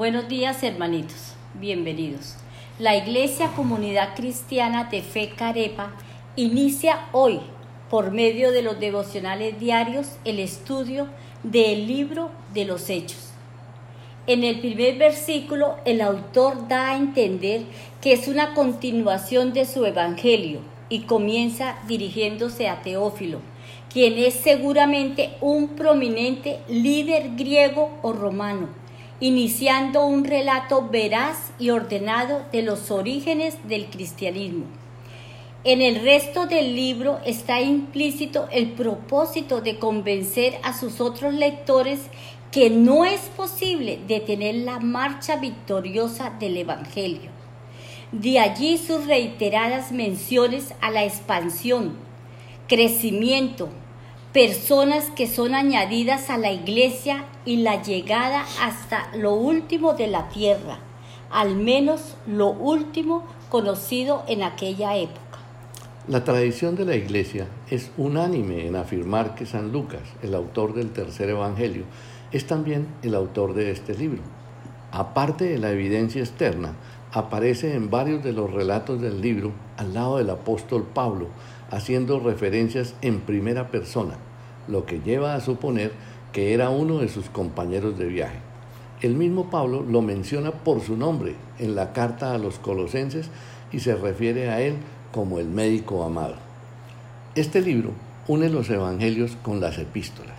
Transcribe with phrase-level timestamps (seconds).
[0.00, 2.36] Buenos días hermanitos, bienvenidos.
[2.78, 5.92] La Iglesia Comunidad Cristiana de Fe Carepa
[6.36, 7.40] inicia hoy,
[7.90, 11.06] por medio de los devocionales diarios, el estudio
[11.42, 13.32] del libro de los Hechos.
[14.26, 17.64] En el primer versículo, el autor da a entender
[18.00, 23.40] que es una continuación de su Evangelio y comienza dirigiéndose a Teófilo,
[23.92, 28.79] quien es seguramente un prominente líder griego o romano
[29.20, 34.64] iniciando un relato veraz y ordenado de los orígenes del cristianismo.
[35.62, 42.00] En el resto del libro está implícito el propósito de convencer a sus otros lectores
[42.50, 47.30] que no es posible detener la marcha victoriosa del Evangelio.
[48.10, 51.92] De allí sus reiteradas menciones a la expansión,
[52.66, 53.68] crecimiento,
[54.32, 60.28] personas que son añadidas a la iglesia y la llegada hasta lo último de la
[60.28, 60.78] tierra,
[61.30, 65.20] al menos lo último conocido en aquella época.
[66.06, 70.92] La tradición de la iglesia es unánime en afirmar que San Lucas, el autor del
[70.92, 71.84] tercer evangelio,
[72.30, 74.22] es también el autor de este libro.
[74.92, 76.74] Aparte de la evidencia externa,
[77.12, 81.28] aparece en varios de los relatos del libro al lado del apóstol Pablo,
[81.70, 84.14] haciendo referencias en primera persona,
[84.68, 85.92] lo que lleva a suponer
[86.32, 88.38] que era uno de sus compañeros de viaje.
[89.00, 93.30] El mismo Pablo lo menciona por su nombre en la carta a los colosenses
[93.72, 94.74] y se refiere a él
[95.12, 96.34] como el médico amado.
[97.34, 97.92] Este libro
[98.28, 100.38] une los evangelios con las epístolas.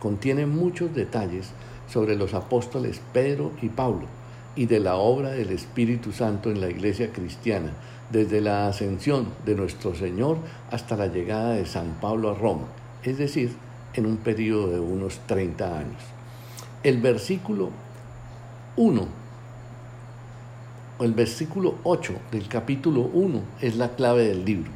[0.00, 1.50] Contiene muchos detalles
[1.88, 4.06] sobre los apóstoles Pedro y Pablo
[4.54, 7.72] y de la obra del Espíritu Santo en la iglesia cristiana,
[8.10, 10.36] desde la ascensión de nuestro Señor
[10.70, 12.66] hasta la llegada de San Pablo a Roma,
[13.02, 13.52] es decir,
[13.94, 16.02] en un periodo de unos 30 años.
[16.82, 17.70] El versículo
[18.76, 19.08] 1
[20.98, 24.70] o el versículo 8 del capítulo 1 es la clave del libro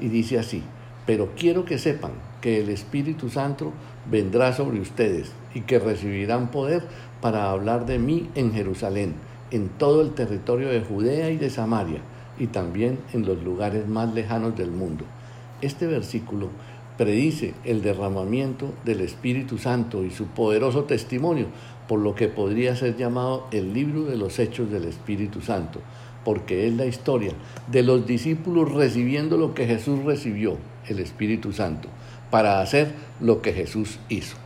[0.00, 0.62] y dice así,
[1.06, 3.72] pero quiero que sepan que el Espíritu Santo
[4.10, 6.84] vendrá sobre ustedes y que recibirán poder
[7.20, 9.14] para hablar de mí en Jerusalén,
[9.50, 12.00] en todo el territorio de Judea y de Samaria,
[12.38, 15.04] y también en los lugares más lejanos del mundo.
[15.60, 16.50] Este versículo
[16.96, 21.46] predice el derramamiento del Espíritu Santo y su poderoso testimonio,
[21.86, 25.80] por lo que podría ser llamado el libro de los hechos del Espíritu Santo,
[26.24, 27.32] porque es la historia
[27.70, 31.88] de los discípulos recibiendo lo que Jesús recibió, el Espíritu Santo,
[32.30, 34.36] para hacer lo que Jesús hizo.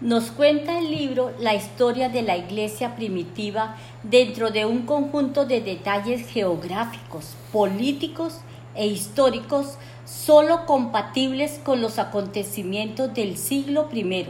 [0.00, 5.60] Nos cuenta el libro la historia de la iglesia primitiva dentro de un conjunto de
[5.60, 8.42] detalles geográficos, políticos
[8.76, 14.26] e históricos solo compatibles con los acontecimientos del siglo I.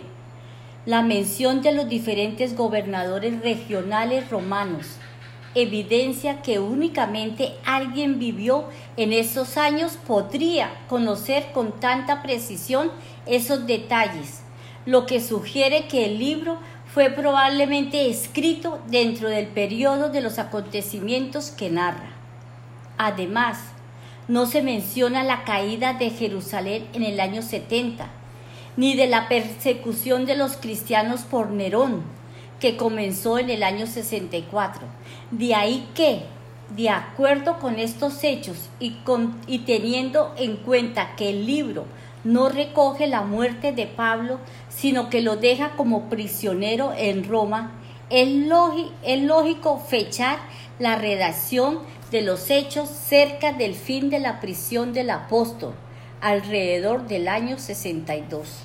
[0.86, 4.86] La mención de los diferentes gobernadores regionales romanos
[5.54, 8.64] evidencia que únicamente alguien vivió
[8.96, 12.90] en esos años podría conocer con tanta precisión
[13.26, 14.47] esos detalles
[14.86, 16.58] lo que sugiere que el libro
[16.92, 22.10] fue probablemente escrito dentro del periodo de los acontecimientos que narra.
[22.96, 23.58] Además,
[24.26, 28.08] no se menciona la caída de Jerusalén en el año 70,
[28.76, 32.02] ni de la persecución de los cristianos por Nerón,
[32.60, 34.82] que comenzó en el año 64.
[35.30, 36.22] De ahí que,
[36.76, 38.96] de acuerdo con estos hechos y,
[39.46, 41.84] y teniendo en cuenta que el libro
[42.24, 47.72] no recoge la muerte de Pablo, sino que lo deja como prisionero en Roma,
[48.10, 50.38] es, lógico fechar
[50.78, 51.80] la redacción
[52.10, 55.74] de los hechos cerca del fin de la prisión del apóstol,
[56.20, 58.64] alrededor del año 62.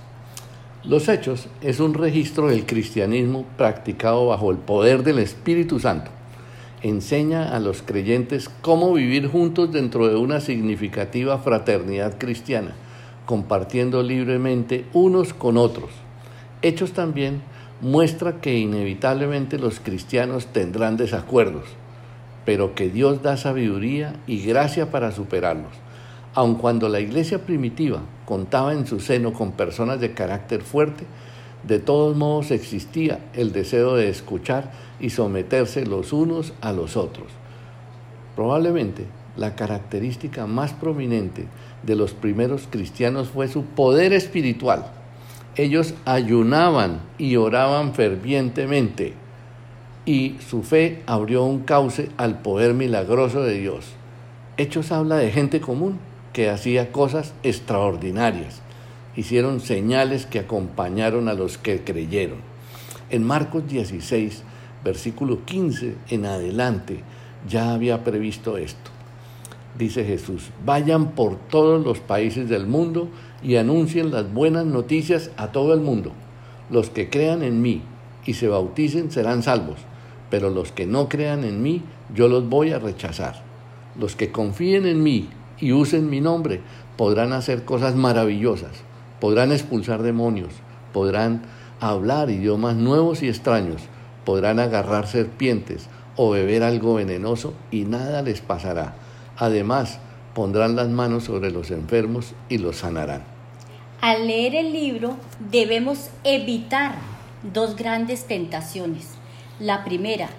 [0.85, 6.11] Los hechos es un registro del cristianismo practicado bajo el poder del Espíritu Santo.
[6.81, 12.75] Enseña a los creyentes cómo vivir juntos dentro de una significativa fraternidad cristiana
[13.25, 15.89] compartiendo libremente unos con otros.
[16.61, 17.41] Hechos también
[17.81, 21.65] muestra que inevitablemente los cristianos tendrán desacuerdos,
[22.45, 25.71] pero que Dios da sabiduría y gracia para superarlos.
[26.33, 31.05] Aun cuando la iglesia primitiva contaba en su seno con personas de carácter fuerte,
[31.67, 37.27] de todos modos existía el deseo de escuchar y someterse los unos a los otros.
[38.35, 39.05] Probablemente
[39.37, 41.45] la característica más prominente
[41.83, 44.91] de los primeros cristianos fue su poder espiritual.
[45.55, 49.13] Ellos ayunaban y oraban fervientemente
[50.05, 53.85] y su fe abrió un cauce al poder milagroso de Dios.
[54.57, 55.99] Hechos habla de gente común
[56.33, 58.61] que hacía cosas extraordinarias.
[59.15, 62.39] Hicieron señales que acompañaron a los que creyeron.
[63.09, 64.43] En Marcos 16
[64.83, 66.99] versículo 15 en adelante,
[67.47, 68.91] ya había previsto esto.
[69.77, 73.09] Dice Jesús, vayan por todos los países del mundo
[73.41, 76.11] y anuncien las buenas noticias a todo el mundo.
[76.69, 77.81] Los que crean en mí
[78.23, 79.77] y se bauticen serán salvos,
[80.29, 81.81] pero los que no crean en mí,
[82.13, 83.41] yo los voy a rechazar.
[83.99, 85.29] Los que confíen en mí
[85.59, 86.61] y usen mi nombre
[86.95, 88.71] podrán hacer cosas maravillosas,
[89.19, 90.53] podrán expulsar demonios,
[90.93, 91.41] podrán
[91.79, 93.81] hablar idiomas nuevos y extraños,
[94.23, 98.95] podrán agarrar serpientes o beber algo venenoso y nada les pasará.
[99.43, 99.99] Además,
[100.33, 103.25] pondrán las manos sobre los enfermos y los sanarán.
[103.99, 105.17] Al leer el libro
[105.51, 106.95] debemos evitar
[107.53, 109.15] dos grandes tentaciones.
[109.59, 110.29] La primera,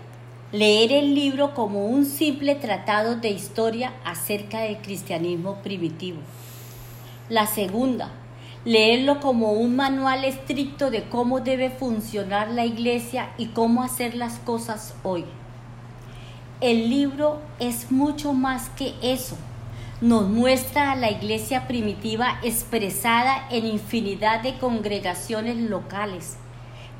[0.52, 6.20] leer el libro como un simple tratado de historia acerca del cristianismo primitivo.
[7.28, 8.10] La segunda,
[8.64, 14.38] leerlo como un manual estricto de cómo debe funcionar la iglesia y cómo hacer las
[14.38, 15.26] cosas hoy.
[16.64, 19.36] El libro es mucho más que eso.
[20.00, 26.38] Nos muestra a la iglesia primitiva expresada en infinidad de congregaciones locales,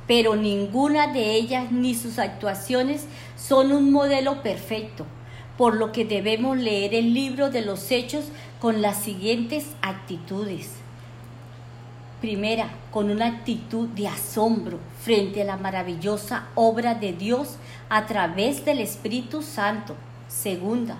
[0.07, 3.07] pero ninguna de ellas ni sus actuaciones
[3.37, 5.07] son un modelo perfecto,
[5.57, 8.27] por lo que debemos leer el libro de los hechos
[8.61, 10.84] con las siguientes actitudes
[12.25, 17.57] Primera, con una actitud de asombro frente a la maravillosa obra de Dios
[17.91, 19.95] a través del Espíritu Santo.
[20.27, 20.97] Segunda,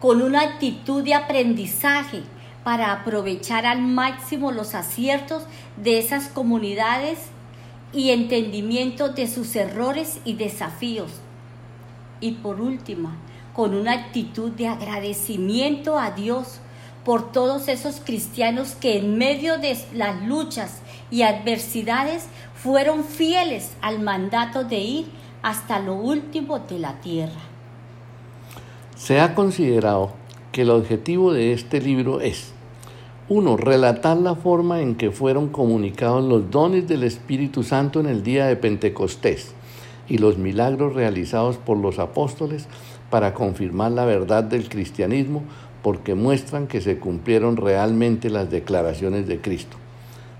[0.00, 2.22] con una actitud de aprendizaje
[2.64, 5.44] para aprovechar al máximo los aciertos
[5.76, 7.20] de esas comunidades
[7.92, 11.12] y entendimiento de sus errores y desafíos.
[12.20, 13.14] Y por última,
[13.54, 16.58] con una actitud de agradecimiento a Dios
[17.08, 24.00] por todos esos cristianos que en medio de las luchas y adversidades fueron fieles al
[24.00, 25.06] mandato de ir
[25.40, 27.40] hasta lo último de la tierra.
[28.94, 30.10] Se ha considerado
[30.52, 32.52] que el objetivo de este libro es,
[33.30, 38.22] uno, relatar la forma en que fueron comunicados los dones del Espíritu Santo en el
[38.22, 39.54] día de Pentecostés
[40.10, 42.68] y los milagros realizados por los apóstoles
[43.08, 45.42] para confirmar la verdad del cristianismo
[45.88, 49.78] porque muestran que se cumplieron realmente las declaraciones de Cristo.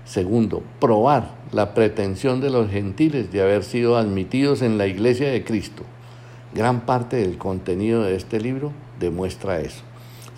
[0.05, 5.43] Segundo, probar la pretensión de los gentiles de haber sido admitidos en la iglesia de
[5.43, 5.81] Cristo.
[6.53, 9.81] Gran parte del contenido de este libro demuestra eso.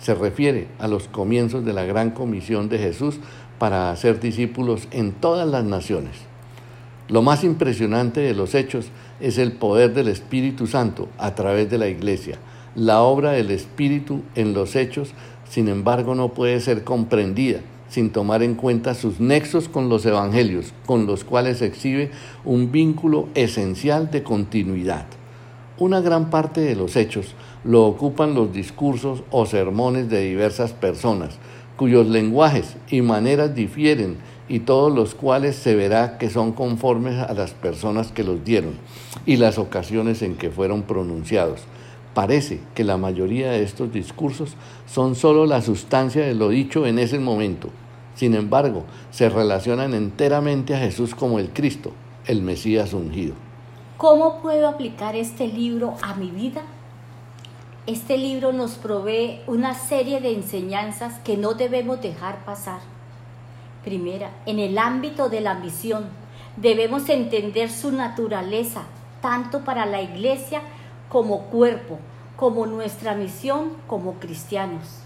[0.00, 3.20] Se refiere a los comienzos de la gran comisión de Jesús
[3.58, 6.16] para hacer discípulos en todas las naciones.
[7.10, 8.86] Lo más impresionante de los hechos
[9.20, 12.38] es el poder del Espíritu Santo a través de la iglesia
[12.74, 15.12] la obra del Espíritu en los hechos,
[15.48, 17.60] sin embargo, no puede ser comprendida
[17.92, 22.10] sin tomar en cuenta sus nexos con los evangelios, con los cuales exhibe
[22.42, 25.04] un vínculo esencial de continuidad.
[25.76, 27.34] Una gran parte de los hechos
[27.64, 31.36] lo ocupan los discursos o sermones de diversas personas,
[31.76, 34.16] cuyos lenguajes y maneras difieren
[34.48, 38.72] y todos los cuales se verá que son conformes a las personas que los dieron
[39.26, 41.60] y las ocasiones en que fueron pronunciados.
[42.14, 44.54] Parece que la mayoría de estos discursos
[44.86, 47.70] son solo la sustancia de lo dicho en ese momento.
[48.14, 51.92] Sin embargo, se relacionan enteramente a Jesús como el Cristo,
[52.26, 53.34] el Mesías ungido.
[53.96, 56.62] ¿Cómo puedo aplicar este libro a mi vida?
[57.86, 62.80] Este libro nos provee una serie de enseñanzas que no debemos dejar pasar.
[63.82, 66.04] Primera, en el ámbito de la misión,
[66.56, 68.82] debemos entender su naturaleza,
[69.20, 70.60] tanto para la iglesia
[71.12, 71.98] como cuerpo,
[72.36, 75.00] como nuestra misión como cristianos.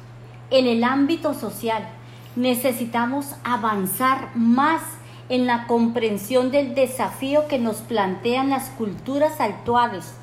[0.51, 1.89] En el ámbito social
[2.37, 4.83] necesitamos avanzar más
[5.29, 10.15] en la comprensión del desafío que nos plantean las culturas actuales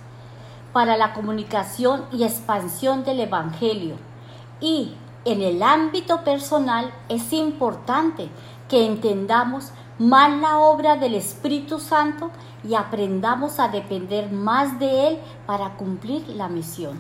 [0.72, 3.96] para la comunicación y expansión del Evangelio.
[4.62, 8.30] Y en el ámbito personal es importante
[8.70, 12.32] que entendamos más la obra del Espíritu Santo
[12.68, 16.98] y aprendamos a depender más de Él para cumplir la misión.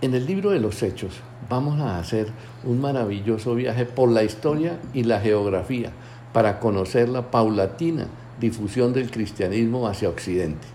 [0.00, 2.28] En el libro de los Hechos vamos a hacer
[2.64, 5.90] un maravilloso viaje por la historia y la geografía
[6.32, 8.06] para conocer la paulatina
[8.38, 10.66] difusión del cristianismo hacia Occidente,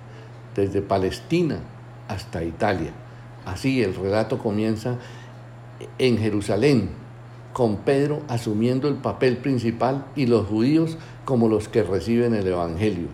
[0.56, 1.60] desde Palestina
[2.08, 2.92] hasta Italia.
[3.46, 4.98] Así el relato comienza
[5.98, 6.90] en Jerusalén,
[7.54, 13.08] con Pedro asumiendo el papel principal y los judíos como los que reciben el Evangelio.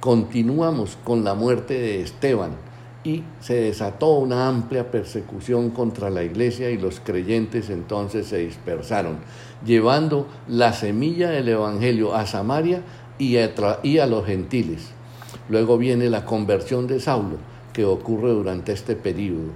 [0.00, 2.52] Continuamos con la muerte de Esteban
[3.04, 9.18] y se desató una amplia persecución contra la iglesia y los creyentes entonces se dispersaron,
[9.64, 12.82] llevando la semilla del Evangelio a Samaria
[13.18, 14.90] y a, los gentiles.
[15.48, 17.36] Luego viene la conversión de Saulo,
[17.72, 19.50] que ocurre durante este periodo.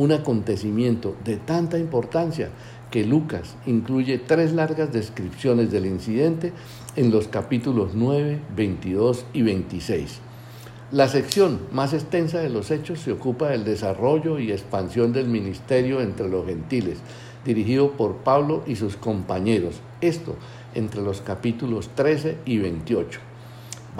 [0.00, 2.48] Un acontecimiento de tanta importancia
[2.90, 6.54] que Lucas incluye tres largas descripciones del incidente
[6.96, 10.20] en los capítulos 9, 22 y 26.
[10.90, 16.00] La sección más extensa de los hechos se ocupa del desarrollo y expansión del ministerio
[16.00, 16.96] entre los gentiles,
[17.44, 20.34] dirigido por Pablo y sus compañeros, esto
[20.74, 23.29] entre los capítulos 13 y 28.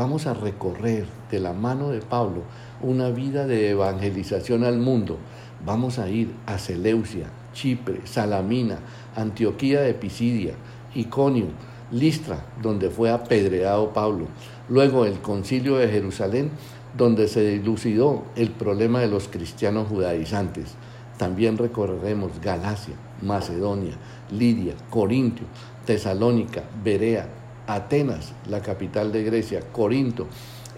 [0.01, 2.45] Vamos a recorrer de la mano de Pablo
[2.81, 5.19] una vida de evangelización al mundo.
[5.67, 8.79] Vamos a ir a Seleucia, Chipre, Salamina,
[9.15, 10.55] Antioquía de Pisidia,
[10.95, 11.49] Iconio,
[11.93, 14.29] Listra, donde fue apedreado Pablo,
[14.71, 16.51] luego el concilio de Jerusalén,
[16.97, 20.77] donde se dilucidó el problema de los cristianos judaizantes.
[21.19, 23.99] También recorreremos Galacia, Macedonia,
[24.31, 25.45] Lidia, Corintio,
[25.85, 27.29] Tesalónica, Berea,
[27.75, 30.27] Atenas, la capital de Grecia, Corinto,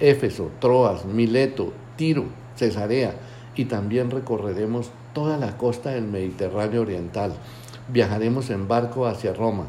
[0.01, 2.25] Éfeso, Troas, Mileto, Tiro,
[2.57, 3.15] Cesarea,
[3.55, 7.35] y también recorreremos toda la costa del Mediterráneo Oriental.
[7.89, 9.67] Viajaremos en barco hacia Roma.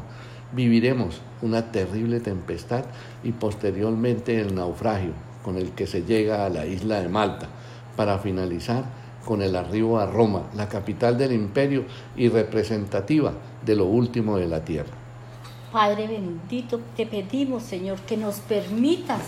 [0.52, 2.84] Viviremos una terrible tempestad
[3.22, 5.12] y posteriormente el naufragio
[5.42, 7.48] con el que se llega a la isla de Malta,
[7.96, 8.84] para finalizar
[9.24, 11.84] con el arribo a Roma, la capital del imperio
[12.16, 13.32] y representativa
[13.64, 15.03] de lo último de la tierra.
[15.74, 19.22] Padre bendito, te pedimos, Señor, que nos permitas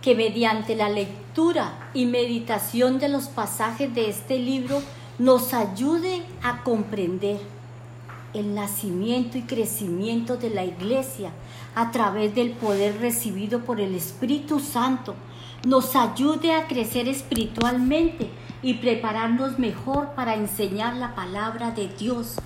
[0.00, 4.80] que mediante la lectura y meditación de los pasajes de este libro
[5.18, 7.40] nos ayude a comprender
[8.32, 11.32] el nacimiento y crecimiento de la iglesia
[11.74, 15.16] a través del poder recibido por el Espíritu Santo,
[15.66, 18.30] nos ayude a crecer espiritualmente
[18.62, 22.36] y prepararnos mejor para enseñar la palabra de Dios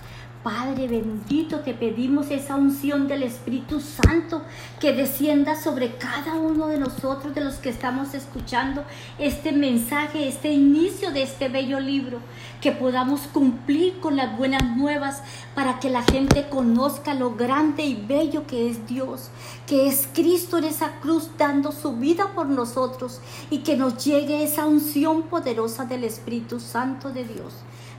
[0.43, 4.43] Padre bendito, te pedimos esa unción del Espíritu Santo
[4.81, 8.83] que descienda sobre cada uno de nosotros, de los que estamos escuchando
[9.21, 12.19] este mensaje, este inicio de este bello libro,
[12.61, 15.23] que podamos cumplir con las buenas nuevas
[15.55, 19.31] para que la gente conozca lo grande y bello que es Dios,
[19.69, 24.43] que es Cristo en esa cruz dando su vida por nosotros y que nos llegue
[24.43, 27.55] esa unción poderosa del Espíritu Santo de Dios.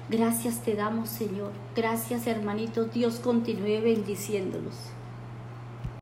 [0.10, 1.52] Gracias te damos, Señor.
[1.76, 2.94] Gracias, hermanitos.
[2.94, 4.76] Dios continúe bendiciéndolos.